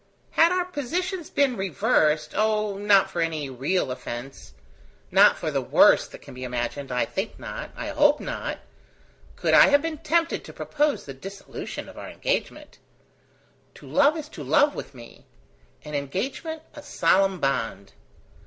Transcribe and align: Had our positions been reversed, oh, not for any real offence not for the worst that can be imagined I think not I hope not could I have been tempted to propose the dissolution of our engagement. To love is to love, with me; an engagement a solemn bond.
Had 0.31 0.51
our 0.51 0.65
positions 0.65 1.29
been 1.29 1.55
reversed, 1.55 2.33
oh, 2.35 2.75
not 2.75 3.07
for 3.11 3.21
any 3.21 3.51
real 3.51 3.91
offence 3.91 4.55
not 5.11 5.37
for 5.37 5.51
the 5.51 5.61
worst 5.61 6.11
that 6.11 6.23
can 6.23 6.33
be 6.33 6.43
imagined 6.43 6.91
I 6.91 7.05
think 7.05 7.37
not 7.37 7.69
I 7.75 7.89
hope 7.89 8.19
not 8.19 8.57
could 9.35 9.53
I 9.53 9.67
have 9.67 9.83
been 9.83 9.99
tempted 9.99 10.43
to 10.43 10.53
propose 10.53 11.05
the 11.05 11.13
dissolution 11.13 11.87
of 11.87 11.99
our 11.99 12.09
engagement. 12.09 12.79
To 13.75 13.85
love 13.87 14.17
is 14.17 14.27
to 14.29 14.43
love, 14.43 14.73
with 14.73 14.95
me; 14.95 15.27
an 15.85 15.93
engagement 15.93 16.63
a 16.73 16.81
solemn 16.81 17.39
bond. 17.39 17.93